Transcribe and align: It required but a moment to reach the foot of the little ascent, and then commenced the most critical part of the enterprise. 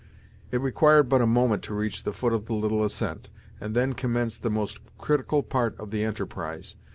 It 0.51 0.59
required 0.61 1.09
but 1.09 1.21
a 1.21 1.27
moment 1.27 1.61
to 1.65 1.75
reach 1.75 2.01
the 2.05 2.11
foot 2.11 2.33
of 2.33 2.47
the 2.47 2.55
little 2.55 2.83
ascent, 2.83 3.29
and 3.59 3.75
then 3.75 3.93
commenced 3.93 4.41
the 4.41 4.49
most 4.49 4.79
critical 4.97 5.43
part 5.43 5.79
of 5.79 5.91
the 5.91 6.03
enterprise. 6.03 6.75